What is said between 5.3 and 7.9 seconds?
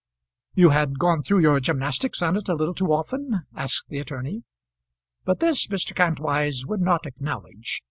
this Mr. Kantwise would not acknowledge.